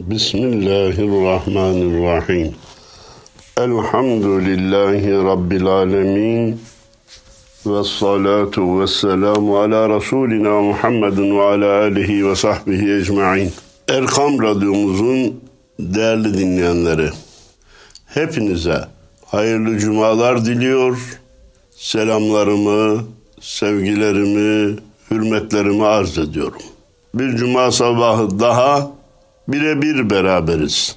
[0.00, 2.54] Bismillahirrahmanirrahim.
[3.56, 6.60] Elhamdülillahi Rabbil alemin.
[7.66, 13.52] Ve salatu ve selamu ala Resulina Muhammedin ve ala alihi ve sahbihi ecma'in.
[13.88, 15.40] Erkam Radyomuzun
[15.80, 17.10] değerli dinleyenleri,
[18.06, 18.84] hepinize
[19.26, 21.20] hayırlı cumalar diliyor.
[21.70, 23.04] Selamlarımı,
[23.40, 24.76] sevgilerimi,
[25.10, 26.62] hürmetlerimi arz ediyorum.
[27.14, 28.99] Bir cuma sabahı daha
[29.52, 30.96] birebir beraberiz.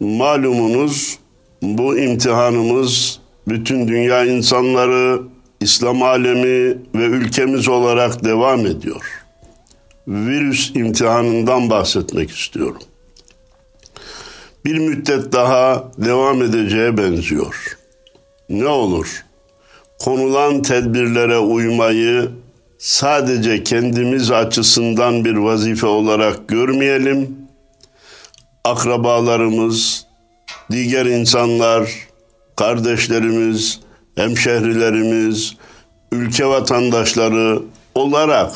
[0.00, 1.18] Malumunuz
[1.62, 5.22] bu imtihanımız bütün dünya insanları,
[5.60, 9.24] İslam alemi ve ülkemiz olarak devam ediyor.
[10.08, 12.82] Virüs imtihanından bahsetmek istiyorum.
[14.64, 17.78] Bir müddet daha devam edeceğe benziyor.
[18.48, 19.24] Ne olur?
[19.98, 22.30] Konulan tedbirlere uymayı
[22.78, 27.37] sadece kendimiz açısından bir vazife olarak görmeyelim.
[28.68, 30.06] Akrabalarımız,
[30.70, 31.90] diğer insanlar,
[32.56, 33.80] kardeşlerimiz,
[34.14, 35.56] hemşehrilerimiz,
[36.12, 37.62] ülke vatandaşları
[37.94, 38.50] olarak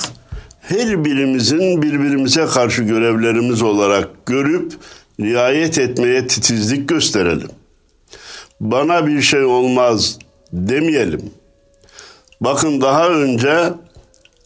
[0.61, 4.73] her birimizin birbirimize karşı görevlerimiz olarak görüp
[5.21, 7.51] riayet etmeye titizlik gösterelim.
[8.61, 10.19] Bana bir şey olmaz
[10.53, 11.31] demeyelim.
[12.41, 13.73] Bakın daha önce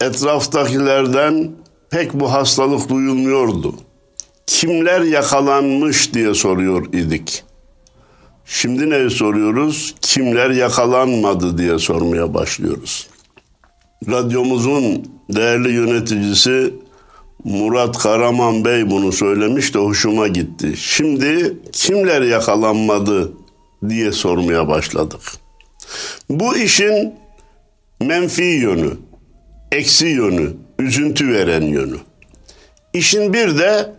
[0.01, 1.51] etraftakilerden
[1.89, 3.86] pek bu hastalık duyulmuyordu.
[4.47, 7.43] Kimler yakalanmış diye soruyor idik.
[8.45, 9.95] Şimdi ne soruyoruz?
[10.01, 13.07] Kimler yakalanmadı diye sormaya başlıyoruz.
[14.09, 16.73] Radyomuzun değerli yöneticisi
[17.43, 20.73] Murat Karaman Bey bunu söylemiş de hoşuma gitti.
[20.77, 23.33] Şimdi kimler yakalanmadı
[23.89, 25.21] diye sormaya başladık.
[26.29, 27.13] Bu işin
[28.01, 28.89] menfi yönü,
[29.71, 31.97] eksi yönü, üzüntü veren yönü.
[32.93, 33.96] İşin bir de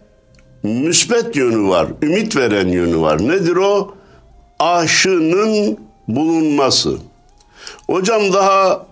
[0.62, 3.28] müsbet yönü var, ümit veren yönü var.
[3.28, 3.94] Nedir o?
[4.58, 5.78] Aşının
[6.08, 6.96] bulunması.
[7.86, 8.86] Hocam daha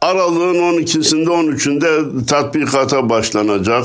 [0.00, 3.84] aralığın 12'sinde 13'ünde tatbikata başlanacak.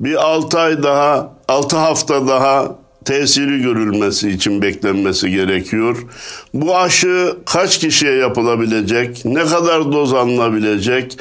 [0.00, 6.06] Bir 6 ay daha, 6 hafta daha tesiri görülmesi için beklenmesi gerekiyor.
[6.54, 9.24] Bu aşı kaç kişiye yapılabilecek?
[9.24, 11.18] Ne kadar doz alınabilecek?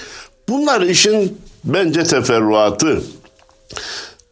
[0.49, 3.03] Bunlar işin bence teferruatı.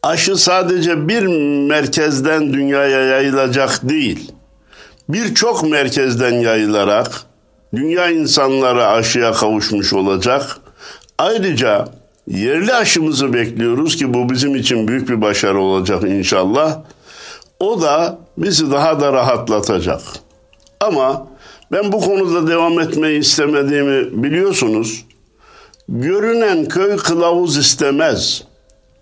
[0.03, 1.27] Aşı sadece bir
[1.67, 4.31] merkezden dünyaya yayılacak değil.
[5.09, 7.23] Birçok merkezden yayılarak
[7.75, 10.57] dünya insanları aşıya kavuşmuş olacak.
[11.17, 11.87] Ayrıca
[12.27, 16.79] yerli aşımızı bekliyoruz ki bu bizim için büyük bir başarı olacak inşallah.
[17.59, 20.01] O da bizi daha da rahatlatacak.
[20.79, 21.27] Ama
[21.71, 25.05] ben bu konuda devam etmeyi istemediğimi biliyorsunuz.
[25.89, 28.50] Görünen köy kılavuz istemez.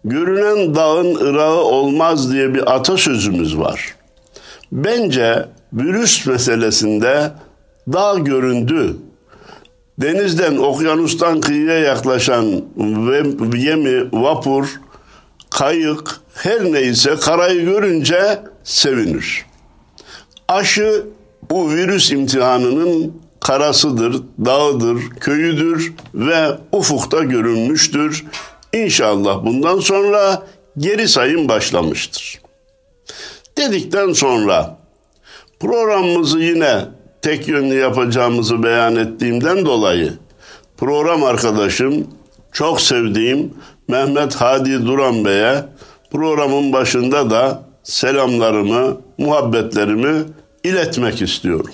[0.03, 3.95] Görünen dağın ırağı olmaz diye bir atasözümüz var.
[4.71, 7.31] Bence virüs meselesinde
[7.93, 8.95] dağ göründü.
[9.97, 12.45] Denizden, okyanustan kıyıya yaklaşan
[13.55, 14.81] yemi, vapur,
[15.49, 19.45] kayık her neyse karayı görünce sevinir.
[20.47, 21.05] Aşı
[21.49, 28.25] bu virüs imtihanının karasıdır, dağıdır, köyüdür ve ufukta görünmüştür.
[28.73, 30.43] İnşallah bundan sonra
[30.77, 32.39] geri sayım başlamıştır.
[33.57, 34.77] Dedikten sonra
[35.59, 36.85] programımızı yine
[37.21, 40.13] tek yönlü yapacağımızı beyan ettiğimden dolayı
[40.77, 42.07] program arkadaşım
[42.51, 43.53] çok sevdiğim
[43.87, 45.65] Mehmet Hadi Duran Bey'e
[46.11, 50.23] programın başında da selamlarımı, muhabbetlerimi
[50.63, 51.73] iletmek istiyorum.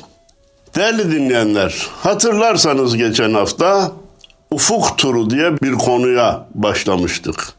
[0.75, 3.91] Değerli dinleyenler, hatırlarsanız geçen hafta
[4.55, 7.53] ufuk turu diye bir konuya başlamıştık.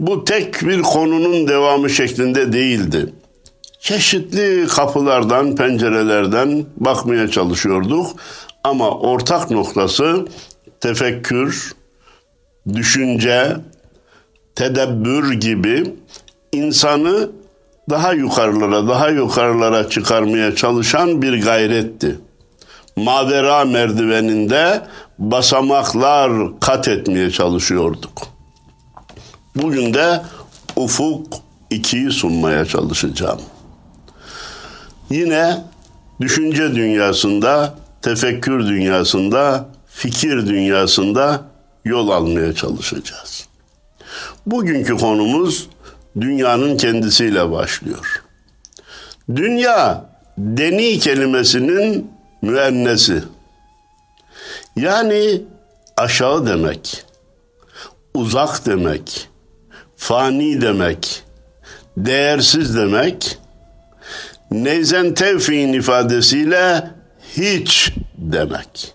[0.00, 3.12] Bu tek bir konunun devamı şeklinde değildi.
[3.80, 8.06] Çeşitli kapılardan, pencerelerden bakmaya çalışıyorduk
[8.64, 10.26] ama ortak noktası
[10.80, 11.72] tefekkür,
[12.74, 13.56] düşünce,
[14.54, 15.94] tedebbür gibi
[16.52, 17.30] insanı
[17.90, 22.18] daha yukarılara, daha yukarılara çıkarmaya çalışan bir gayretti.
[22.96, 24.82] Mavera merdiveninde
[25.20, 28.28] basamaklar kat etmeye çalışıyorduk.
[29.56, 30.22] Bugün de
[30.76, 31.26] ufuk
[31.70, 33.40] 2'yi sunmaya çalışacağım.
[35.10, 35.64] Yine
[36.20, 41.42] düşünce dünyasında, tefekkür dünyasında, fikir dünyasında
[41.84, 43.46] yol almaya çalışacağız.
[44.46, 45.68] Bugünkü konumuz
[46.20, 48.22] dünyanın kendisiyle başlıyor.
[49.36, 50.04] Dünya
[50.38, 52.10] deni kelimesinin
[52.42, 53.22] müennesi.
[54.76, 55.42] Yani
[55.96, 57.04] aşağı demek,
[58.14, 59.28] uzak demek,
[59.96, 61.22] fani demek,
[61.96, 63.38] değersiz demek.
[64.50, 66.90] Neyzen tevfi'in ifadesiyle
[67.36, 68.94] hiç demek.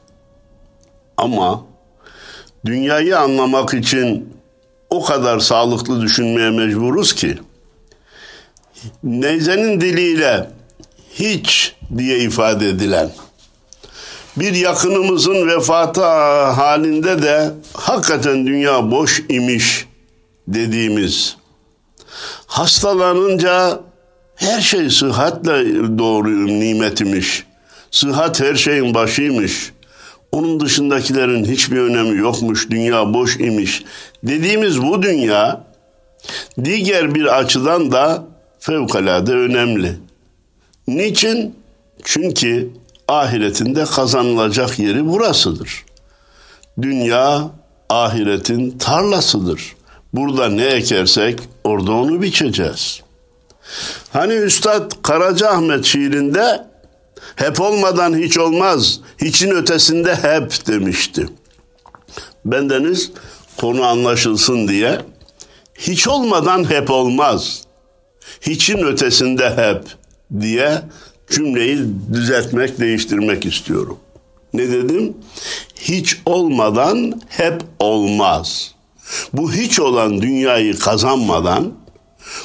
[1.18, 1.66] Ama
[2.66, 4.36] dünyayı anlamak için
[4.90, 7.38] o kadar sağlıklı düşünmeye mecburuz ki
[9.04, 10.50] Neyze'nin diliyle
[11.14, 13.10] hiç diye ifade edilen
[14.38, 16.04] bir yakınımızın vefatı
[16.52, 19.88] halinde de hakikaten dünya boş imiş
[20.48, 21.38] dediğimiz
[22.48, 23.80] hastalanınca
[24.36, 25.66] her şey sıhhatle
[25.98, 27.44] doğru nimet imiş.
[27.92, 29.72] Sıhhat her şeyin başıymış.
[30.32, 32.70] Onun dışındakilerin hiçbir önemi yokmuş.
[32.70, 33.84] Dünya boş imiş.
[34.24, 35.64] Dediğimiz bu dünya
[36.64, 38.24] diğer bir açıdan da
[38.60, 39.96] fevkalade önemli.
[40.88, 41.56] Niçin?
[42.04, 42.70] Çünkü
[43.08, 45.86] ahiretinde kazanılacak yeri burasıdır.
[46.82, 47.52] Dünya
[47.90, 49.76] ahiretin tarlasıdır.
[50.14, 53.02] Burada ne ekersek orada onu biçeceğiz.
[54.14, 56.68] Hani Üstad Karacaahmet şiirinde
[57.36, 61.28] hep olmadan hiç olmaz, hiçin ötesinde hep demişti.
[62.46, 63.12] Bendeniz
[63.58, 65.00] konu anlaşılsın diye
[65.76, 67.64] hiç olmadan hep olmaz,
[68.42, 69.84] hiçin ötesinde hep
[70.42, 70.82] diye
[71.30, 71.80] cümleyi
[72.14, 73.98] düzeltmek, değiştirmek istiyorum.
[74.54, 75.14] Ne dedim?
[75.76, 78.76] Hiç olmadan hep olmaz.
[79.34, 81.74] Bu hiç olan dünyayı kazanmadan,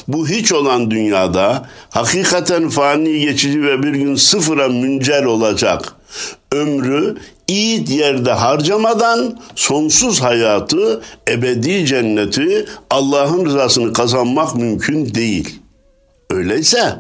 [0.09, 5.97] bu hiç olan dünyada hakikaten fani geçici ve bir gün sıfıra müncer olacak
[6.53, 7.17] ömrü
[7.49, 15.59] iyi yerde harcamadan sonsuz hayatı, ebedi cenneti, Allah'ın rızasını kazanmak mümkün değil.
[16.31, 16.97] Öyleyse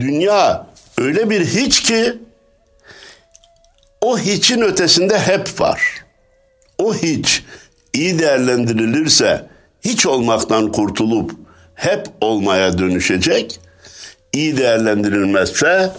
[0.00, 0.66] dünya
[0.98, 2.18] öyle bir hiç ki
[4.00, 6.04] o hiçin ötesinde hep var.
[6.78, 7.44] O hiç
[7.94, 9.46] iyi değerlendirilirse
[9.80, 11.32] hiç olmaktan kurtulup
[11.74, 13.60] hep olmaya dönüşecek.
[14.32, 15.92] İyi değerlendirilmezse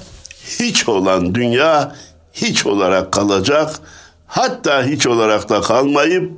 [0.60, 1.96] hiç olan dünya
[2.34, 3.80] hiç olarak kalacak.
[4.28, 6.32] Hatta hiç olarak da kalmayıp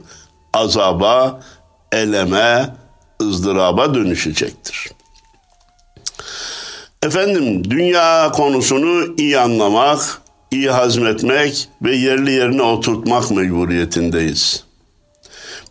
[0.53, 1.41] azaba,
[1.91, 2.75] eleme,
[3.21, 5.00] ızdıraba dönüşecektir.
[7.05, 10.21] Efendim dünya konusunu iyi anlamak,
[10.51, 14.63] iyi hazmetmek ve yerli yerine oturtmak mecburiyetindeyiz.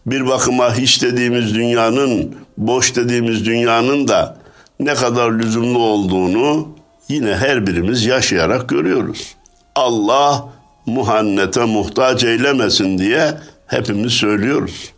[0.06, 4.36] Bir bakıma hiç dediğimiz dünyanın, boş dediğimiz dünyanın da
[4.80, 6.68] ne kadar lüzumlu olduğunu
[7.08, 9.34] yine her birimiz yaşayarak görüyoruz.
[9.74, 10.48] Allah
[10.86, 13.34] muhannete muhtaç eylemesin diye
[13.66, 14.92] hepimiz söylüyoruz.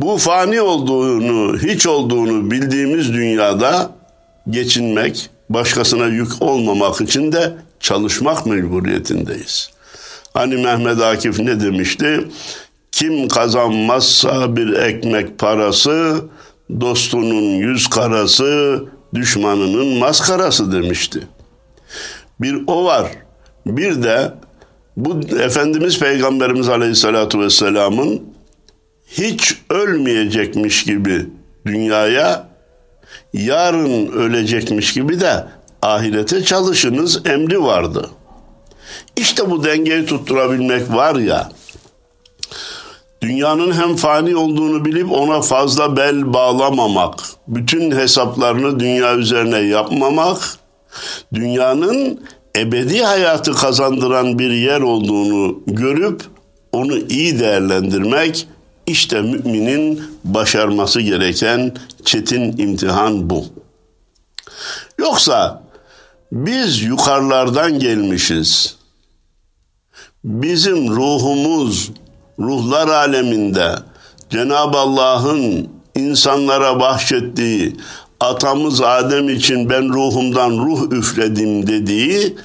[0.00, 3.95] Bu fani olduğunu, hiç olduğunu bildiğimiz dünyada
[4.50, 9.70] geçinmek, başkasına yük olmamak için de çalışmak mecburiyetindeyiz.
[10.34, 12.28] Hani Mehmet Akif ne demişti?
[12.92, 16.24] Kim kazanmazsa bir ekmek parası,
[16.80, 18.84] dostunun yüz karası,
[19.14, 21.20] düşmanının maskarası demişti.
[22.40, 23.10] Bir o var.
[23.66, 24.32] Bir de
[24.96, 28.22] bu Efendimiz Peygamberimiz Aleyhisselatü Vesselam'ın
[29.06, 31.26] hiç ölmeyecekmiş gibi
[31.66, 32.48] dünyaya
[33.32, 35.46] yarın ölecekmiş gibi de
[35.82, 38.10] ahirete çalışınız emri vardı.
[39.16, 41.48] İşte bu dengeyi tutturabilmek var ya,
[43.22, 47.14] dünyanın hem fani olduğunu bilip ona fazla bel bağlamamak,
[47.48, 50.58] bütün hesaplarını dünya üzerine yapmamak,
[51.34, 52.20] dünyanın
[52.56, 56.22] ebedi hayatı kazandıran bir yer olduğunu görüp
[56.72, 58.48] onu iyi değerlendirmek
[58.86, 61.74] işte müminin başarması gereken
[62.04, 63.44] çetin imtihan bu.
[64.98, 65.62] Yoksa
[66.32, 68.76] biz yukarılardan gelmişiz.
[70.24, 71.90] Bizim ruhumuz
[72.38, 73.74] ruhlar aleminde
[74.30, 77.76] Cenab-ı Allah'ın insanlara bahşettiği
[78.20, 82.36] atamız Adem için ben ruhumdan ruh üfledim dediği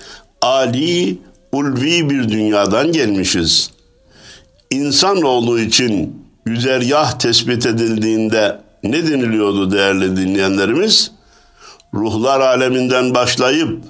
[0.42, 1.18] ali,
[1.52, 3.72] ulvi bir dünyadan gelmişiz.
[4.72, 11.12] İnsanoğlu için güzergah tespit edildiğinde ne deniliyordu değerli dinleyenlerimiz?
[11.94, 13.84] Ruhlar aleminden başlayıp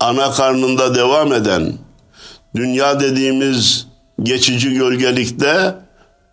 [0.00, 1.72] ana karnında devam eden
[2.54, 3.86] dünya dediğimiz
[4.22, 5.74] geçici gölgelikte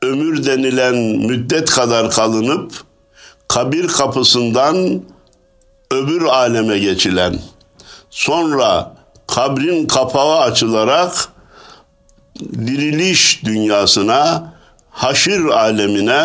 [0.01, 2.72] ömür denilen müddet kadar kalınıp
[3.48, 5.01] kabir kapısından
[5.92, 7.39] öbür aleme geçilen
[8.10, 8.96] sonra
[9.27, 11.30] kabrin kapağı açılarak
[12.39, 14.54] diriliş dünyasına
[14.98, 16.24] haşir alemine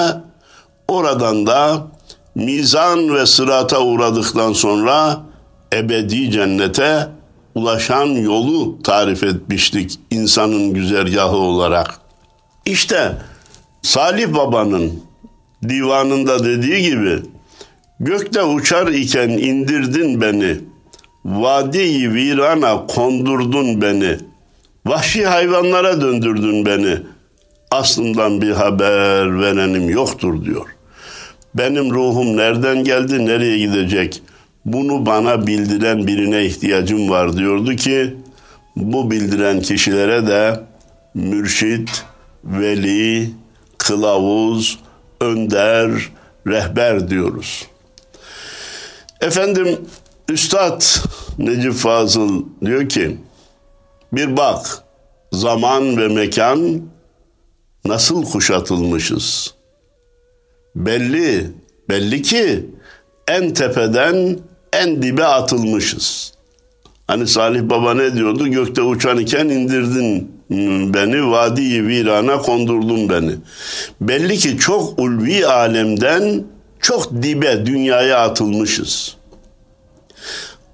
[0.89, 1.87] oradan da
[2.35, 5.21] mizan ve sırata uğradıktan sonra
[5.73, 7.09] ebedi cennete
[7.55, 12.01] ulaşan yolu tarif etmiştik insanın güzergahı olarak.
[12.67, 13.17] İşte
[13.83, 15.03] Salih Baba'nın
[15.69, 17.23] divanında dediği gibi
[18.01, 20.57] Gökte uçar iken indirdin beni.
[21.25, 24.17] Vadiyi virana kondurdun beni.
[24.87, 26.99] Vahşi hayvanlara döndürdün beni.
[27.73, 30.67] Aslından bir haber verenim yoktur diyor.
[31.55, 34.23] Benim ruhum nereden geldi, nereye gidecek?
[34.65, 38.17] Bunu bana bildiren birine ihtiyacım var diyordu ki
[38.77, 40.61] bu bildiren kişilere de
[41.15, 42.05] mürşit,
[42.45, 43.31] veli,
[43.79, 44.79] kılavuz,
[45.21, 45.91] önder,
[46.47, 47.67] rehber diyoruz.
[49.21, 49.81] Efendim
[50.29, 50.83] Üstad
[51.39, 53.17] Necip Fazıl diyor ki
[54.13, 54.83] bir bak
[55.33, 56.83] zaman ve mekan
[57.85, 59.55] nasıl kuşatılmışız.
[60.77, 61.51] Belli,
[61.89, 62.67] belli ki
[63.29, 64.39] en tepeden
[64.73, 66.33] en dibe atılmışız.
[67.07, 68.49] Hani Salih Baba ne diyordu?
[68.49, 70.33] Gökte uçan iken indirdin
[70.95, 73.35] beni, vadi virana kondurdun beni.
[74.01, 76.45] Belli ki çok ulvi alemden
[76.81, 79.17] çok dibe dünyaya atılmışız.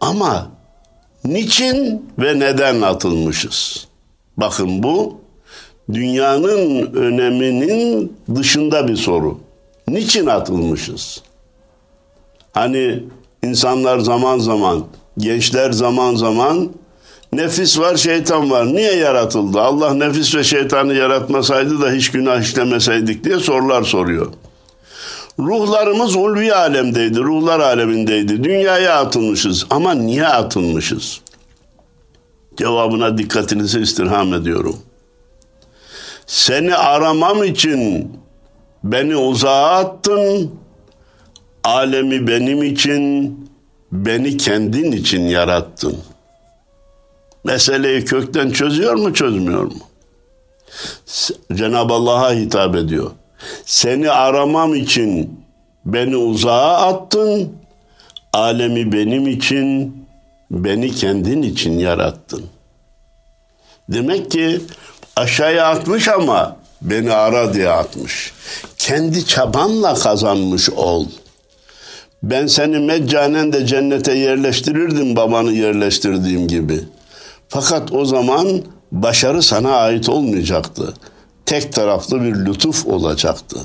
[0.01, 0.51] Ama
[1.25, 3.89] niçin ve neden atılmışız?
[4.37, 5.21] Bakın bu
[5.93, 9.39] dünyanın öneminin dışında bir soru.
[9.89, 11.23] Niçin atılmışız?
[12.53, 13.03] Hani
[13.43, 14.85] insanlar zaman zaman,
[15.19, 16.71] gençler zaman zaman
[17.33, 18.67] nefis var, şeytan var.
[18.67, 19.61] Niye yaratıldı?
[19.61, 24.33] Allah nefis ve şeytanı yaratmasaydı da hiç günah işlemeseydik diye sorular soruyor.
[25.39, 28.45] Ruhlarımız ulvi alemdeydi, ruhlar alemindeydi.
[28.45, 31.21] Dünyaya atılmışız ama niye atılmışız?
[32.57, 34.77] Cevabına dikkatinizi istirham ediyorum.
[36.29, 38.13] Seni aramam için
[38.85, 40.51] beni uzağa attın,
[41.65, 43.35] alemi benim için,
[43.93, 45.97] beni kendin için yarattın.
[47.45, 49.79] Meseleyi kökten çözüyor mu, çözmüyor mu?
[51.55, 53.11] Cenab-ı Allah'a hitap ediyor.
[53.65, 55.41] Seni aramam için
[55.85, 57.53] beni uzağa attın,
[58.33, 59.97] alemi benim için,
[60.51, 62.45] beni kendin için yarattın.
[63.89, 64.61] Demek ki
[65.19, 68.33] aşağıya atmış ama beni ara diye atmış.
[68.79, 71.07] Kendi çabanla kazanmış ol.
[72.23, 76.81] Ben seni meccanen de cennete yerleştirirdim babanı yerleştirdiğim gibi.
[77.49, 80.95] Fakat o zaman başarı sana ait olmayacaktı.
[81.47, 83.57] Tek taraflı bir lütuf olacaktı.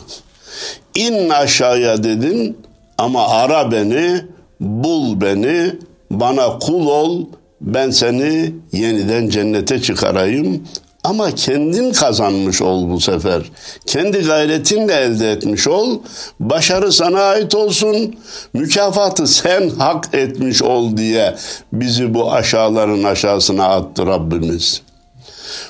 [0.96, 2.58] İn aşağıya dedin
[2.98, 4.22] ama ara beni,
[4.60, 5.76] bul beni,
[6.12, 7.26] bana kul ol,
[7.62, 10.68] ben seni yeniden cennete çıkarayım,
[11.04, 13.42] ama kendin kazanmış ol bu sefer.
[13.86, 16.00] Kendi gayretinle elde etmiş ol.
[16.40, 18.16] Başarı sana ait olsun.
[18.54, 21.36] Mükafatı sen hak etmiş ol diye
[21.74, 24.82] bizi bu aşağıların aşağısına attı Rabbimiz.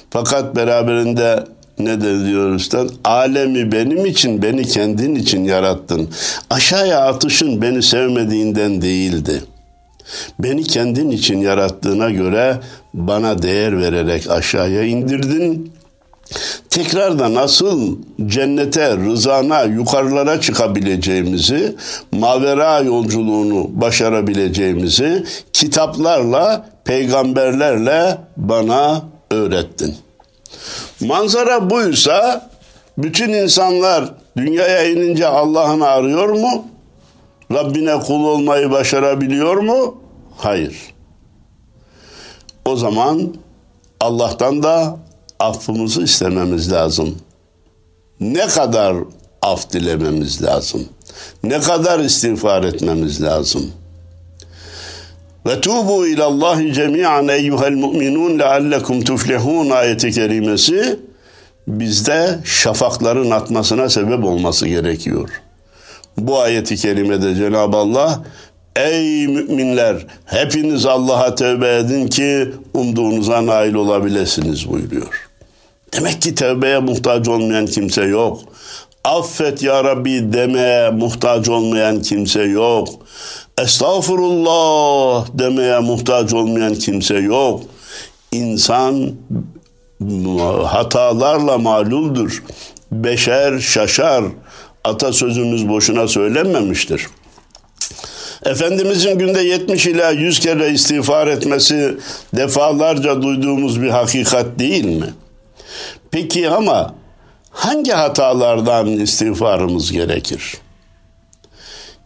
[0.09, 1.43] Fakat beraberinde
[1.79, 2.89] ne de diyor üstad?
[3.03, 6.09] Alemi benim için, beni kendin için yarattın.
[6.49, 9.52] Aşağıya atışın beni sevmediğinden değildi.''
[10.39, 12.59] Beni kendin için yarattığına göre
[12.93, 15.73] bana değer vererek aşağıya indirdin.
[16.69, 21.75] Tekrar da nasıl cennete, rızana, yukarılara çıkabileceğimizi,
[22.11, 29.95] mavera yolculuğunu başarabileceğimizi kitaplarla, peygamberlerle bana öğrettin.
[31.01, 32.49] Manzara buysa
[32.97, 36.65] bütün insanlar dünyaya inince Allah'ını arıyor mu?
[37.53, 39.95] Rabbine kul olmayı başarabiliyor mu?
[40.37, 40.93] Hayır.
[42.65, 43.33] O zaman
[43.99, 44.97] Allah'tan da
[45.39, 47.15] affımızı istememiz lazım.
[48.19, 48.95] Ne kadar
[49.41, 50.85] af dilememiz lazım.
[51.43, 53.71] Ne kadar istiğfar etmemiz lazım.
[55.45, 60.99] Ve tubu ilallahi cemi'an eyyuhel mu'minun leallekum tuflihun ayeti kerimesi
[61.67, 65.29] bizde şafakların atmasına sebep olması gerekiyor.
[66.17, 68.23] Bu ayeti kerimede Cenab-ı Allah
[68.75, 75.29] Ey müminler hepiniz Allah'a tövbe edin ki umduğunuza nail olabilirsiniz buyuruyor.
[75.93, 78.39] Demek ki tövbeye muhtaç olmayan kimse yok.
[79.03, 82.87] Affet ya Rabbi demeye muhtaç olmayan kimse yok.
[83.61, 87.61] Estağfurullah demeye muhtaç olmayan kimse yok.
[88.31, 89.11] İnsan
[90.63, 92.43] hatalarla maluldur.
[92.91, 94.23] Beşer şaşar.
[94.83, 97.07] Atasözümüz boşuna söylenmemiştir.
[98.45, 101.97] Efendimizin günde 70 ila 100 kere istiğfar etmesi
[102.35, 105.13] defalarca duyduğumuz bir hakikat değil mi?
[106.11, 106.95] Peki ama
[107.49, 110.53] hangi hatalardan istiğfarımız gerekir?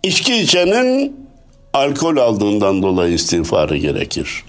[0.04, 1.16] İçki içenin
[1.74, 4.44] alkol aldığından dolayı istiğfarı gerekir.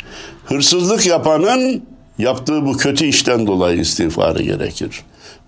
[0.45, 1.83] Hırsızlık yapanın
[2.19, 5.03] yaptığı bu kötü işten dolayı istiğfarı gerekir.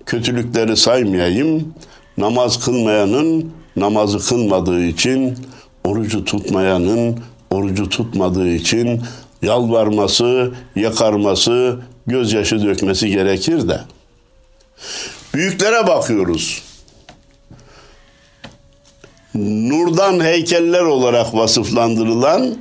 [0.07, 1.75] Kötülükleri saymayayım.
[2.21, 5.39] Namaz kılmayanın namazı kılmadığı için
[5.85, 9.03] orucu tutmayanın orucu tutmadığı için
[9.43, 13.81] yalvarması, yakarması, gözyaşı dökmesi gerekir de.
[15.35, 16.63] Büyüklere bakıyoruz.
[19.35, 22.57] Nurdan heykeller olarak vasıflandırılan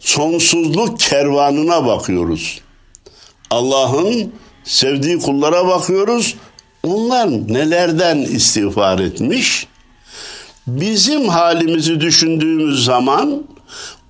[0.00, 2.60] sonsuzluk kervanına bakıyoruz.
[3.50, 4.32] Allah'ın
[4.64, 6.36] sevdiği kullara bakıyoruz.
[6.82, 9.66] Onlar nelerden istiğfar etmiş?
[10.66, 13.44] Bizim halimizi düşündüğümüz zaman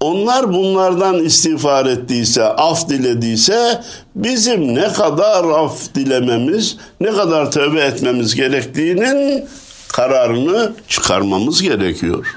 [0.00, 3.82] onlar bunlardan istiğfar ettiyse, af dilediyse
[4.14, 9.44] bizim ne kadar af dilememiz, ne kadar tövbe etmemiz gerektiğinin
[9.88, 12.36] kararını çıkarmamız gerekiyor.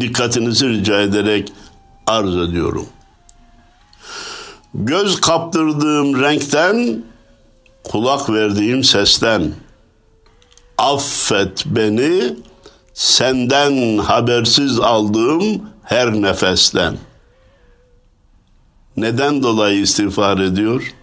[0.00, 1.52] Dikkatinizi rica ederek
[2.06, 2.86] arz ediyorum.
[4.74, 7.02] Göz kaptırdığım renkten,
[7.88, 9.52] kulak verdiğim sesten,
[10.78, 12.36] affet beni,
[12.94, 16.98] senden habersiz aldığım her nefesten.
[18.96, 20.94] Neden dolayı istiğfar ediyor?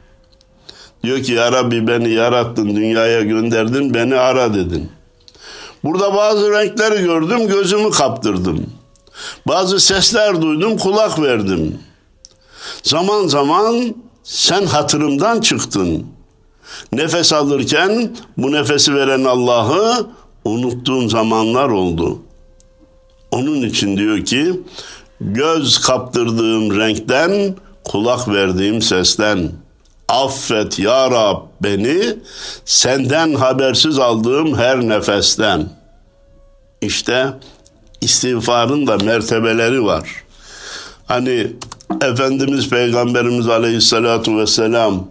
[1.04, 4.92] Diyor ki ya Rabbi beni yarattın, dünyaya gönderdin, beni ara dedin.
[5.84, 8.66] Burada bazı renkleri gördüm, gözümü kaptırdım.
[9.48, 11.80] Bazı sesler duydum, kulak verdim.
[12.84, 16.15] Zaman zaman sen hatırımdan çıktın.
[16.92, 20.08] Nefes alırken bu nefesi veren Allah'ı
[20.46, 22.20] unuttuğum zamanlar oldu.
[23.32, 24.62] Onun için diyor ki
[25.22, 29.52] göz kaptırdığım renkten, kulak verdiğim sesten
[30.10, 32.16] affet ya Rab beni
[32.66, 35.70] senden habersiz aldığım her nefesten.
[36.82, 37.34] İşte
[38.02, 40.10] istiğfarın da mertebeleri var.
[41.06, 41.52] Hani
[42.02, 45.08] Efendimiz Peygamberimiz Aleyhisselatu Vesselam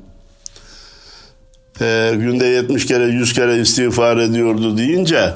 [1.81, 5.33] e, günde 70 kere 100 kere istiğfar ediyordu deyince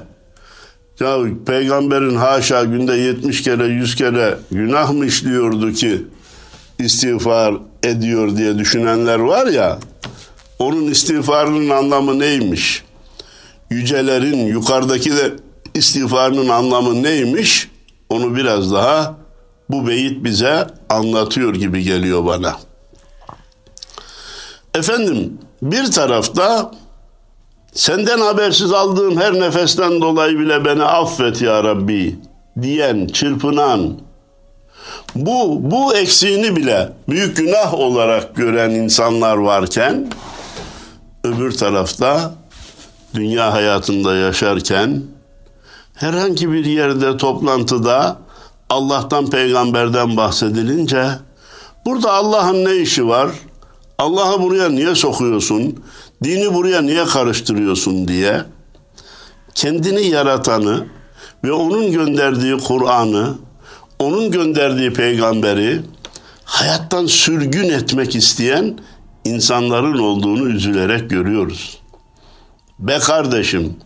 [1.00, 6.02] ya peygamberin haşa günde 70 kere 100 kere günah mı işliyordu ki
[6.78, 9.78] istiğfar ediyor diye düşünenler var ya
[10.58, 12.82] onun istiğfarının anlamı neymiş?
[13.70, 15.32] Yücelerin yukarıdaki de
[15.74, 17.70] istiğfarının anlamı neymiş?
[18.08, 19.16] Onu biraz daha
[19.70, 22.67] bu beyit bize anlatıyor gibi geliyor bana.
[24.78, 26.70] Efendim bir tarafta
[27.72, 32.18] senden habersiz aldığım her nefesten dolayı bile beni affet ya Rabbi
[32.62, 33.92] diyen, çırpınan,
[35.14, 40.10] bu, bu eksiğini bile büyük günah olarak gören insanlar varken,
[41.24, 42.34] öbür tarafta
[43.14, 45.02] dünya hayatında yaşarken,
[45.94, 48.16] herhangi bir yerde toplantıda
[48.70, 51.08] Allah'tan peygamberden bahsedilince,
[51.86, 53.30] burada Allah'ın ne işi var?
[53.98, 55.84] Allah'ı buraya niye sokuyorsun?
[56.24, 58.44] Dini buraya niye karıştırıyorsun diye
[59.54, 60.86] kendini yaratanı
[61.44, 63.34] ve onun gönderdiği Kur'an'ı,
[63.98, 65.80] onun gönderdiği peygamberi
[66.44, 68.78] hayattan sürgün etmek isteyen
[69.24, 71.78] insanların olduğunu üzülerek görüyoruz.
[72.78, 73.76] Be kardeşim,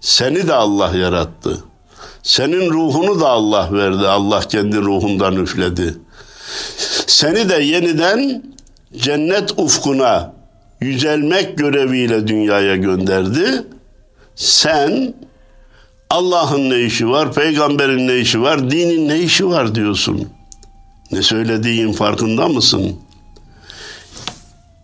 [0.00, 1.64] seni de Allah yarattı.
[2.22, 4.06] Senin ruhunu da Allah verdi.
[4.06, 5.94] Allah kendi ruhundan üfledi.
[7.06, 8.42] Seni de yeniden
[8.96, 10.32] cennet ufkuna
[10.80, 13.62] yücelmek göreviyle dünyaya gönderdi.
[14.34, 15.14] Sen
[16.10, 20.28] Allah'ın ne işi var, peygamberin ne işi var, dinin ne işi var diyorsun.
[21.12, 22.96] Ne söylediğin farkında mısın?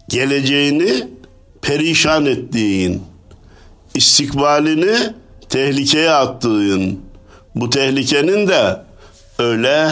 [0.08, 1.08] Geleceğini
[1.62, 3.02] perişan ettiğin,
[3.94, 4.96] istikbalini
[5.48, 7.00] tehlikeye attığın,
[7.54, 8.82] bu tehlikenin de
[9.38, 9.88] öyle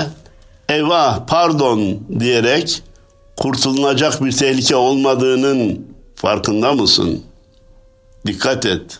[0.68, 2.82] eyvah pardon diyerek
[3.36, 7.22] kurtulunacak bir tehlike olmadığının farkında mısın?
[8.26, 8.98] Dikkat et.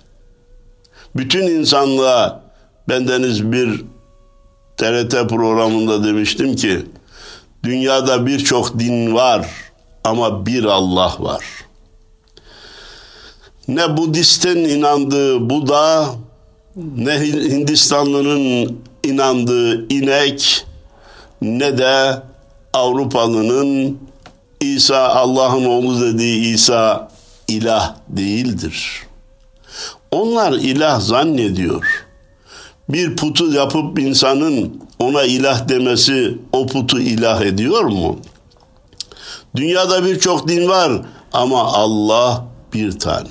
[1.17, 2.43] Bütün insanlığa
[2.89, 3.85] bendeniz bir
[4.77, 6.87] TRT programında demiştim ki
[7.63, 9.47] dünyada birçok din var
[10.05, 11.45] ama bir Allah var.
[13.69, 16.07] Ne Budist'in inandığı Buda,
[16.97, 20.67] ne Hindistanlı'nın inandığı inek,
[21.43, 22.23] ne de
[22.73, 23.99] Avrupalının
[24.73, 27.09] İsa Allah'ın oğlu dediği İsa
[27.49, 29.03] ilah değildir.
[30.11, 32.07] Onlar ilah zannediyor.
[32.89, 38.19] Bir putu yapıp insanın ona ilah demesi o putu ilah ediyor mu?
[39.57, 40.93] Dünyada birçok din var
[41.33, 43.29] ama Allah bir tane.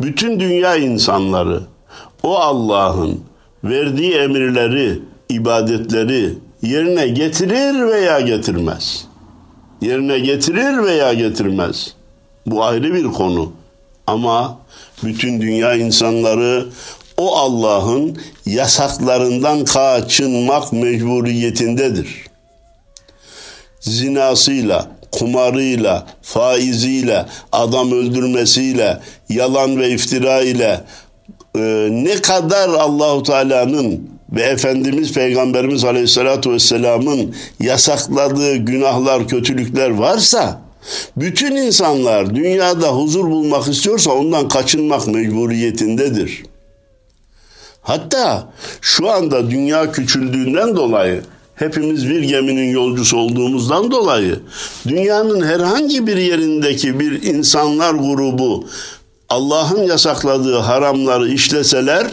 [0.00, 1.62] Bütün dünya insanları
[2.22, 3.20] o Allah'ın
[3.64, 9.05] verdiği emirleri, ibadetleri yerine getirir veya getirmez
[9.80, 11.94] yerine getirir veya getirmez.
[12.46, 13.52] Bu ayrı bir konu.
[14.06, 14.58] Ama
[15.04, 16.66] bütün dünya insanları
[17.16, 22.26] o Allah'ın yasaklarından kaçınmak mecburiyetindedir.
[23.80, 30.80] Zinasıyla, kumarıyla, faiziyle, adam öldürmesiyle, yalan ve iftira ile
[31.56, 40.60] e, ne kadar Allahu Teala'nın ve Efendimiz Peygamberimiz Aleyhisselatü Vesselam'ın yasakladığı günahlar, kötülükler varsa
[41.16, 46.42] bütün insanlar dünyada huzur bulmak istiyorsa ondan kaçınmak mecburiyetindedir.
[47.82, 48.48] Hatta
[48.80, 51.22] şu anda dünya küçüldüğünden dolayı
[51.54, 54.40] hepimiz bir geminin yolcusu olduğumuzdan dolayı
[54.88, 58.66] dünyanın herhangi bir yerindeki bir insanlar grubu
[59.28, 62.06] Allah'ın yasakladığı haramları işleseler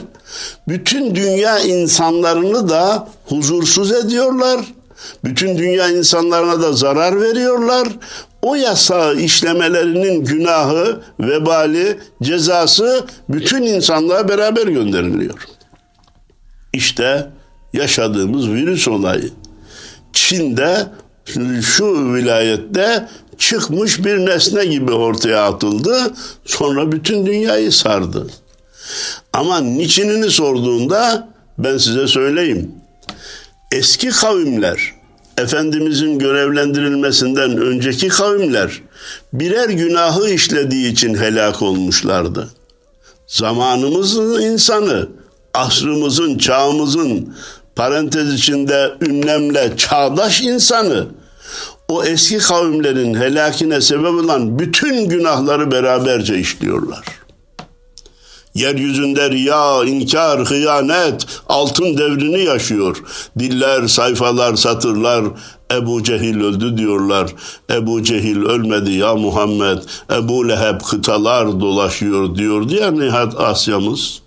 [0.68, 4.60] bütün dünya insanlarını da huzursuz ediyorlar.
[5.24, 7.88] Bütün dünya insanlarına da zarar veriyorlar.
[8.42, 15.40] O yasağı işlemelerinin günahı, vebali, cezası bütün insanlığa beraber gönderiliyor.
[16.74, 17.30] İşte
[17.74, 19.32] yaşadığımız virüs olayı.
[20.14, 20.88] Çin'de
[21.62, 26.14] şu vilayette çıkmış bir nesne gibi ortaya atıldı.
[26.46, 28.28] Sonra bütün dünyayı sardı.
[29.34, 32.72] Ama niçinini sorduğunda ben size söyleyeyim.
[33.72, 34.94] Eski kavimler,
[35.38, 38.82] Efendimizin görevlendirilmesinden önceki kavimler
[39.34, 42.50] birer günahı işlediği için helak olmuşlardı.
[43.28, 45.10] Zamanımızın insanı,
[45.54, 47.36] asrımızın, çağımızın
[47.76, 51.08] parantez içinde ünlemle çağdaş insanı
[51.88, 57.04] o eski kavimlerin helakine sebep olan bütün günahları beraberce işliyorlar.
[58.56, 63.04] Yeryüzünde riya, inkar, hıyanet altın devrini yaşıyor.
[63.40, 65.26] Diller, sayfalar, satırlar
[65.72, 67.34] Ebu Cehil öldü diyorlar.
[67.72, 69.78] Ebu Cehil ölmedi ya Muhammed.
[70.12, 74.22] Ebu Leheb kıtalar dolaşıyor diyor diye Nihat Asya'mız.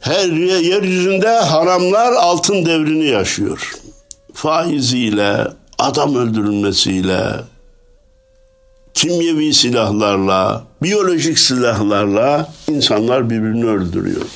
[0.00, 0.28] Her
[0.60, 3.72] yeryüzünde haramlar altın devrini yaşıyor.
[4.34, 5.46] Faiziyle,
[5.78, 7.30] adam öldürülmesiyle,
[8.94, 14.26] kimyevi silahlarla, biyolojik silahlarla insanlar birbirini öldürüyor.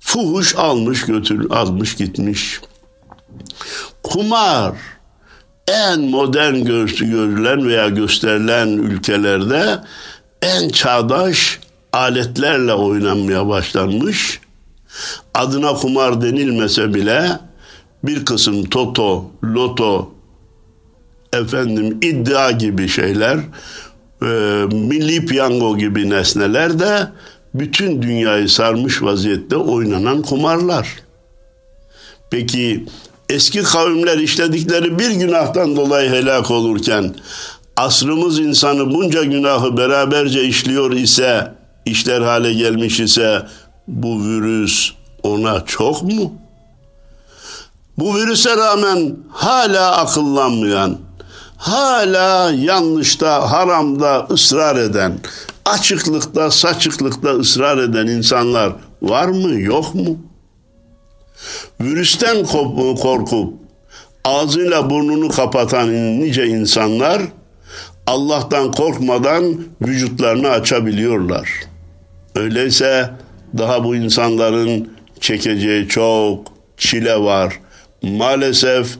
[0.00, 2.60] Fuhuş almış götür, almış gitmiş.
[4.02, 4.74] Kumar
[5.68, 9.78] en modern görülen veya gösterilen ülkelerde
[10.42, 11.60] en çağdaş
[11.92, 14.40] aletlerle oynanmaya başlanmış.
[15.34, 17.38] Adına kumar denilmese bile
[18.04, 20.14] bir kısım toto, loto,
[21.32, 23.36] efendim iddia gibi şeyler,
[24.22, 24.26] e,
[24.72, 27.08] milli piyango gibi nesneler de
[27.54, 30.88] bütün dünyayı sarmış vaziyette oynanan kumarlar.
[32.30, 32.84] Peki
[33.28, 37.14] eski kavimler işledikleri bir günahtan dolayı helak olurken
[37.76, 41.54] asrımız insanı bunca günahı beraberce işliyor ise,
[41.86, 43.42] işler hale gelmiş ise
[43.88, 46.32] bu virüs ona çok mu?
[47.98, 50.98] Bu virüse rağmen hala akıllanmayan,
[51.60, 55.18] hala yanlışta, haramda ısrar eden,
[55.64, 60.18] açıklıkta, saçıklıkta ısrar eden insanlar var mı, yok mu?
[61.80, 62.44] Virüsten
[62.96, 63.54] korkup
[64.24, 67.22] ağzıyla burnunu kapatan nice insanlar
[68.06, 71.50] Allah'tan korkmadan vücutlarını açabiliyorlar.
[72.34, 73.10] Öyleyse
[73.58, 76.46] daha bu insanların çekeceği çok
[76.76, 77.60] çile var.
[78.02, 78.98] Maalesef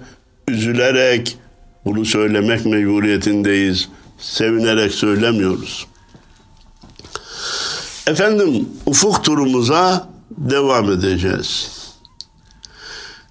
[0.49, 1.38] üzülerek
[1.85, 3.88] bunu söylemek mecburiyetindeyiz.
[4.19, 5.87] Sevinerek söylemiyoruz.
[8.07, 11.71] Efendim ufuk turumuza devam edeceğiz.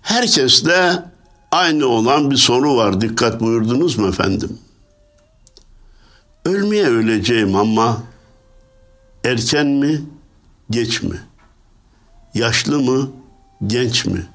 [0.02, 1.04] Herkeste
[1.52, 3.02] aynı olan bir soru var.
[3.02, 4.58] Dikkat buyurdunuz mu efendim?
[6.46, 8.04] Ölmeye öleceğim ama
[9.26, 10.02] erken mi,
[10.70, 11.20] geç mi?
[12.34, 13.12] Yaşlı mı,
[13.68, 14.28] genç mi?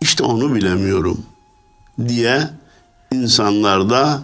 [0.00, 1.22] İşte onu bilemiyorum
[2.08, 2.50] diye
[3.12, 4.18] insanlarda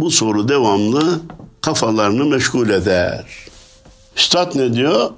[0.00, 1.20] bu soru devamlı
[1.60, 3.24] kafalarını meşgul eder.
[4.16, 5.10] Üstad ne diyor?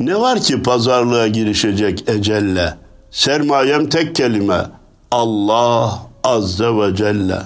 [0.00, 2.74] Ne var ki pazarlığa girişecek ecelle?
[3.10, 4.66] Sermayem tek kelime.
[5.10, 7.38] Allah Azze ve Celle.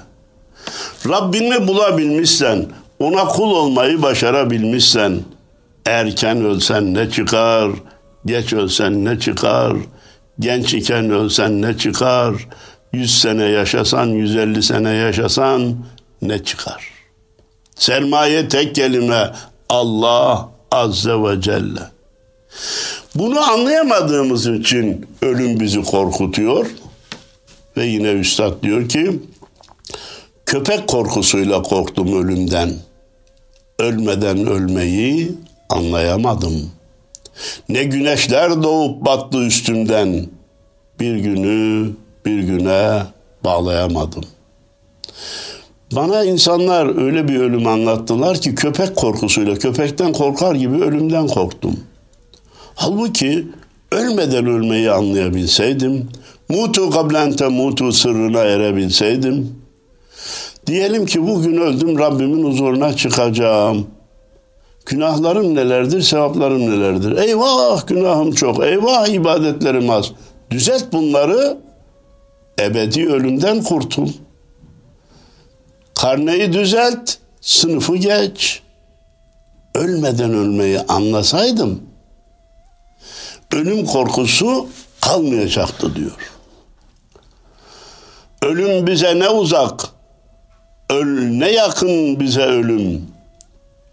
[1.08, 2.66] Rabbini bulabilmişsen,
[2.98, 5.20] ona kul olmayı başarabilmişsen,
[5.86, 7.70] erken ölsen ne çıkar,
[8.26, 9.76] geç ölsen ne çıkar,
[10.38, 12.34] genç iken ölsen ne çıkar,
[12.92, 15.76] 100 sene yaşasan, 150 sene yaşasan
[16.22, 16.90] ne çıkar?
[17.74, 19.32] Sermaye tek kelime
[19.68, 21.80] Allah Azze ve Celle.
[23.14, 26.66] Bunu anlayamadığımız için ölüm bizi korkutuyor.
[27.76, 29.20] Ve yine Üstad diyor ki,
[30.46, 32.74] köpek korkusuyla korktum ölümden.
[33.78, 35.32] Ölmeden ölmeyi
[35.68, 36.70] anlayamadım.
[37.68, 40.26] Ne güneşler doğup battı üstümden.
[41.00, 41.90] Bir günü
[42.26, 43.02] bir güne
[43.44, 44.24] bağlayamadım.
[45.96, 51.80] Bana insanlar öyle bir ölüm anlattılar ki köpek korkusuyla, köpekten korkar gibi ölümden korktum.
[52.74, 53.46] Halbuki
[53.92, 56.08] ölmeden ölmeyi anlayabilseydim,
[56.48, 59.56] mutu kablente mutu sırrına erebilseydim,
[60.66, 63.86] diyelim ki bugün öldüm Rabbimin huzuruna çıkacağım.
[64.86, 67.16] Günahlarım nelerdir, sevaplarım nelerdir?
[67.16, 70.12] Eyvah günahım çok, eyvah ibadetlerim az.
[70.50, 71.58] Düzelt bunları,
[72.64, 74.08] ebedi ölümden kurtul.
[75.94, 78.62] Karneyi düzelt, sınıfı geç.
[79.74, 81.82] Ölmeden ölmeyi anlasaydım,
[83.52, 84.68] ölüm korkusu
[85.00, 86.32] kalmayacaktı diyor.
[88.42, 89.88] Ölüm bize ne uzak,
[90.90, 93.06] öl ne yakın bize ölüm.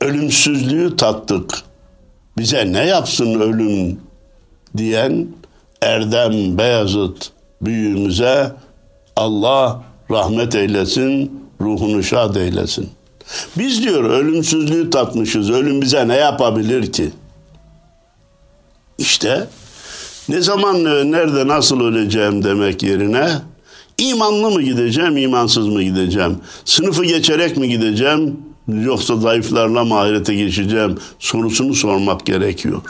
[0.01, 1.63] Ölümsüzlüğü tattık.
[2.37, 4.01] Bize ne yapsın ölüm
[4.77, 5.27] diyen
[5.81, 8.51] Erdem Beyazıt büyüğümüze
[9.15, 12.89] Allah rahmet eylesin, ruhunu şad eylesin.
[13.57, 15.49] Biz diyor ölümsüzlüğü tatmışız.
[15.49, 17.11] Ölüm bize ne yapabilir ki?
[18.97, 19.47] İşte
[20.29, 23.29] ne zaman nerede nasıl öleceğim demek yerine
[23.97, 26.37] imanlı mı gideceğim, imansız mı gideceğim?
[26.65, 32.81] Sınıfı geçerek mi gideceğim yoksa zayıflarla mı ahirete geçeceğim sorusunu sormak gerekiyor.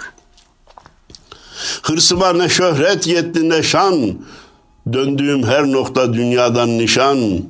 [1.84, 4.16] Hırsıma ne şöhret yetti ne şan,
[4.94, 7.44] döndüğüm her nokta dünyadan nişan,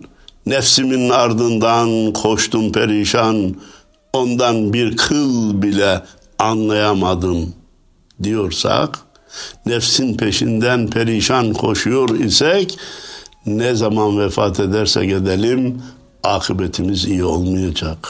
[0.45, 3.56] nefsimin ardından koştum perişan,
[4.13, 6.02] ondan bir kıl bile
[6.39, 7.54] anlayamadım
[8.23, 9.00] diyorsak,
[9.65, 12.78] nefsin peşinden perişan koşuyor isek,
[13.45, 15.82] ne zaman vefat edersek edelim,
[16.23, 18.10] akıbetimiz iyi olmayacak.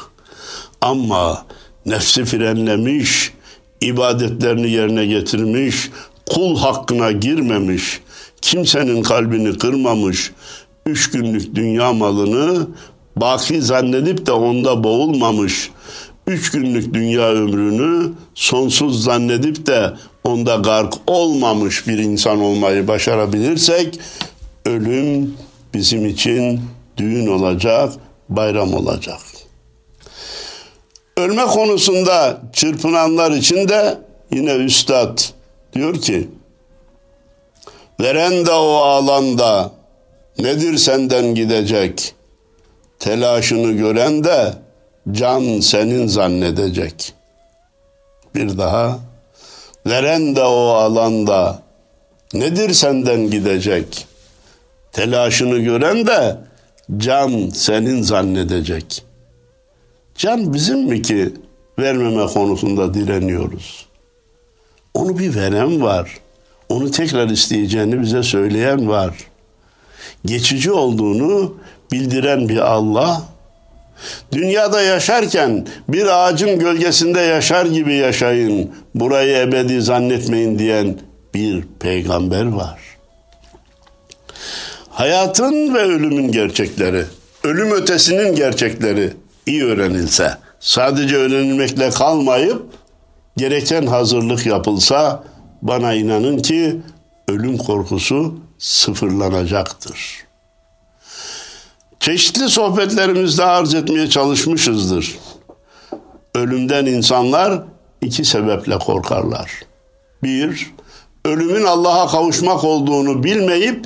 [0.81, 1.45] Ama
[1.85, 3.33] nefsi frenlemiş,
[3.81, 5.89] ibadetlerini yerine getirmiş,
[6.29, 8.01] kul hakkına girmemiş,
[8.47, 10.31] kimsenin kalbini kırmamış,
[10.85, 12.67] üç günlük dünya malını
[13.15, 15.71] baki zannedip de onda boğulmamış,
[16.27, 23.99] üç günlük dünya ömrünü sonsuz zannedip de onda gark olmamış bir insan olmayı başarabilirsek,
[24.65, 25.33] ölüm
[25.73, 26.61] bizim için
[26.97, 27.93] düğün olacak,
[28.29, 29.19] bayram olacak.
[31.17, 33.97] Ölme konusunda çırpınanlar için de
[34.31, 35.19] yine üstad
[35.73, 36.27] diyor ki
[37.99, 39.71] Veren de o alanda
[40.39, 42.15] nedir senden gidecek?
[42.99, 44.53] Telaşını gören de
[45.11, 47.13] can senin zannedecek.
[48.35, 48.99] Bir daha
[49.85, 51.63] veren de o alanda
[52.33, 54.07] nedir senden gidecek?
[54.91, 56.37] Telaşını gören de
[56.97, 59.03] can senin zannedecek.
[60.15, 61.33] Can bizim mi ki
[61.79, 63.85] vermeme konusunda direniyoruz?
[64.93, 66.17] Onu bir veren var.
[66.69, 69.15] Onu tekrar isteyeceğini bize söyleyen var.
[70.25, 71.57] Geçici olduğunu
[71.91, 73.21] bildiren bir Allah.
[74.31, 78.71] Dünyada yaşarken bir ağacın gölgesinde yaşar gibi yaşayın.
[78.95, 80.99] Burayı ebedi zannetmeyin diyen
[81.33, 82.79] bir peygamber var.
[84.89, 87.05] Hayatın ve ölümün gerçekleri,
[87.43, 89.13] ölüm ötesinin gerçekleri
[89.45, 92.61] iyi öğrenilse, sadece öğrenilmekle kalmayıp
[93.37, 95.23] gereken hazırlık yapılsa
[95.61, 96.81] bana inanın ki
[97.27, 100.27] ölüm korkusu sıfırlanacaktır.
[101.99, 105.17] Çeşitli sohbetlerimizde arz etmeye çalışmışızdır.
[106.35, 107.63] Ölümden insanlar
[108.01, 109.51] iki sebeple korkarlar.
[110.23, 110.73] Bir,
[111.25, 113.85] ölümün Allah'a kavuşmak olduğunu bilmeyip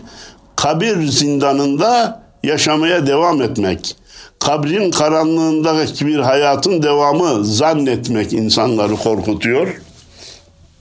[0.56, 3.96] kabir zindanında yaşamaya devam etmek,
[4.40, 9.82] kabrin karanlığındaki bir hayatın devamı zannetmek insanları korkutuyor.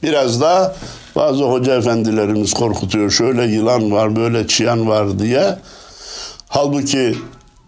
[0.02, 0.76] Biraz da
[1.16, 3.10] bazı hoca efendilerimiz korkutuyor.
[3.10, 5.58] Şöyle yılan var, böyle çıyan var diye.
[6.48, 7.18] Halbuki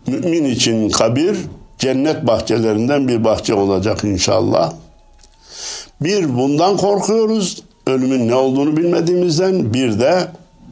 [0.06, 1.36] mümin için kabir
[1.78, 4.72] cennet bahçelerinden bir bahçe olacak inşallah.
[6.00, 7.62] Bir bundan korkuyoruz.
[7.86, 10.28] Ölümün ne olduğunu bilmediğimizden bir de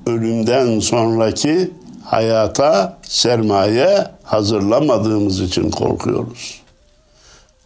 [0.06, 1.70] ölümden sonraki
[2.04, 6.60] hayata sermaye hazırlamadığımız için korkuyoruz.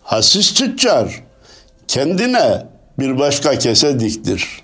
[0.02, 1.22] Hasis tüccar
[1.88, 2.66] kendine
[2.98, 4.62] bir başka kese diktir.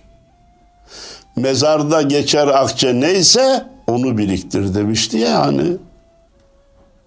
[1.37, 5.77] Mezarda geçer akçe neyse onu biriktir demişti ya hani.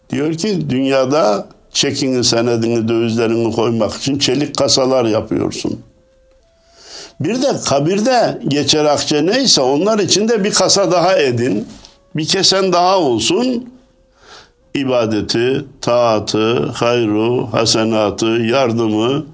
[0.09, 5.79] Diyor ki dünyada çekini, senedini, dövizlerini koymak için çelik kasalar yapıyorsun.
[7.19, 11.67] Bir de kabirde geçer akçe neyse onlar için de bir kasa daha edin.
[12.15, 13.73] Bir kesen daha olsun.
[14.75, 19.25] İbadeti, taatı, hayru, hasenatı, yardımı,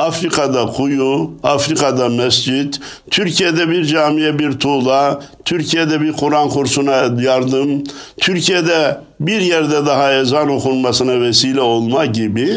[0.00, 7.84] Afrika'da kuyu, Afrika'da mescit, Türkiye'de bir camiye bir tuğla, Türkiye'de bir Kur'an kursuna yardım,
[8.20, 12.52] Türkiye'de bir yerde daha ezan okunmasına vesile olma gibi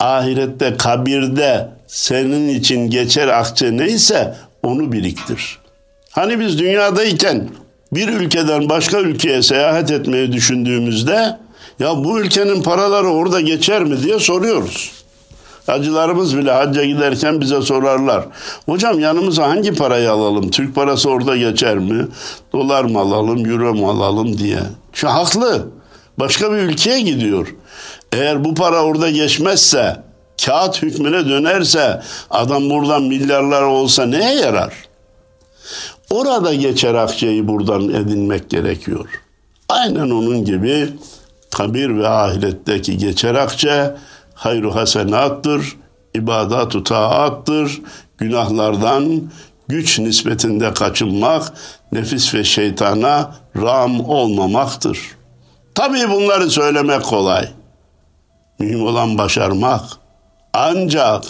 [0.00, 5.58] ahirette kabirde senin için geçer akçe neyse onu biriktir.
[6.10, 7.48] Hani biz dünyadayken
[7.92, 11.38] bir ülkeden başka ülkeye seyahat etmeyi düşündüğümüzde
[11.78, 15.01] ya bu ülkenin paraları orada geçer mi diye soruyoruz.
[15.66, 18.24] Hacılarımız bile hacca giderken bize sorarlar.
[18.66, 20.50] Hocam yanımıza hangi parayı alalım?
[20.50, 22.06] Türk parası orada geçer mi?
[22.52, 24.58] Dolar mı alalım, euro mu alalım diye.
[24.92, 25.68] Şu haklı.
[26.18, 27.54] Başka bir ülkeye gidiyor.
[28.12, 30.02] Eğer bu para orada geçmezse,
[30.44, 34.74] kağıt hükmüne dönerse, adam buradan milyarlar olsa neye yarar?
[36.10, 39.08] Orada geçer akçeyi buradan edinmek gerekiyor.
[39.68, 40.88] Aynen onun gibi
[41.50, 43.94] kabir ve ahiretteki geçer akçe
[44.42, 45.76] hayru hasenattır,
[46.14, 47.80] ibadatu taattır,
[48.18, 49.22] günahlardan
[49.68, 51.52] güç nispetinde kaçınmak,
[51.92, 54.98] nefis ve şeytana ram olmamaktır.
[55.74, 57.48] Tabii bunları söylemek kolay.
[58.58, 59.82] Mühim olan başarmak.
[60.52, 61.24] Ancak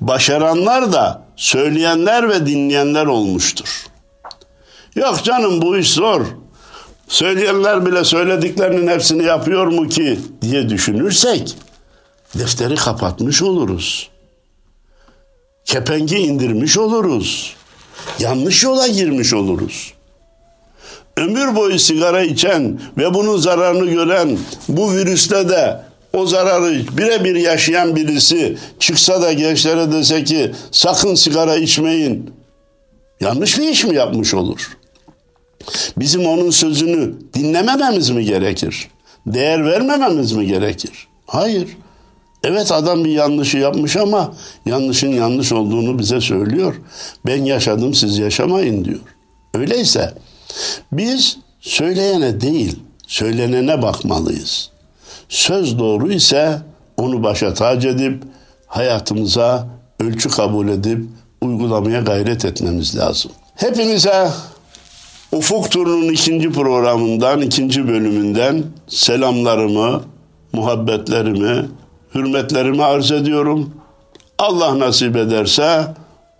[0.00, 3.86] başaranlar da söyleyenler ve dinleyenler olmuştur.
[4.94, 6.26] Yok canım bu iş zor.
[7.08, 11.56] Söyleyenler bile söylediklerinin hepsini yapıyor mu ki diye düşünürsek
[12.38, 14.10] defteri kapatmış oluruz.
[15.64, 17.56] Kepengi indirmiş oluruz.
[18.18, 19.94] Yanlış yola girmiş oluruz.
[21.16, 25.80] Ömür boyu sigara içen ve bunun zararını gören bu virüste de
[26.12, 32.30] o zararı birebir yaşayan birisi çıksa da gençlere dese ki sakın sigara içmeyin.
[33.20, 34.76] Yanlış bir iş mi yapmış olur?
[35.96, 38.88] Bizim onun sözünü dinlemememiz mi gerekir?
[39.26, 41.08] Değer vermememiz mi gerekir?
[41.26, 41.68] Hayır.
[42.44, 44.32] Evet adam bir yanlışı yapmış ama
[44.66, 46.74] yanlışın yanlış olduğunu bize söylüyor.
[47.26, 49.00] Ben yaşadım siz yaşamayın diyor.
[49.54, 50.14] Öyleyse
[50.92, 54.70] biz söyleyene değil söylenene bakmalıyız.
[55.28, 56.58] Söz doğru ise
[56.96, 58.22] onu başa tac edip
[58.66, 59.68] hayatımıza
[60.00, 61.04] ölçü kabul edip
[61.40, 63.30] uygulamaya gayret etmemiz lazım.
[63.54, 64.28] Hepinize
[65.32, 70.02] Ufuk Turu'nun ikinci programından, ikinci bölümünden selamlarımı,
[70.52, 71.66] muhabbetlerimi,
[72.14, 73.70] hürmetlerimi arz ediyorum.
[74.38, 75.86] Allah nasip ederse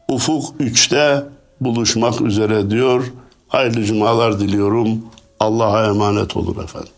[0.08, 1.24] Ufuk 3'te
[1.60, 3.12] buluşmak üzere diyor.
[3.48, 5.06] Hayırlı cumalar diliyorum.
[5.40, 6.93] Allah'a emanet olun efendim.